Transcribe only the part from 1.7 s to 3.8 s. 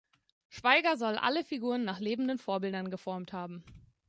nach lebenden Vorbildern geformt haben.